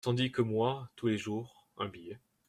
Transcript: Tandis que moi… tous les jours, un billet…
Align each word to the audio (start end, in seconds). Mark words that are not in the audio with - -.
Tandis 0.03 0.31
que 0.31 0.41
moi… 0.41 0.89
tous 0.95 1.05
les 1.05 1.17
jours, 1.19 1.67
un 1.77 1.87
billet… 1.87 2.19